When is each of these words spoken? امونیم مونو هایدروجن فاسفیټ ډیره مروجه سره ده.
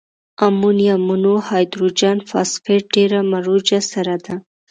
امونیم 0.47 1.01
مونو 1.07 1.33
هایدروجن 1.47 2.17
فاسفیټ 2.29 2.83
ډیره 2.95 3.19
مروجه 3.31 3.79
سره 3.91 4.15
ده. 4.25 4.35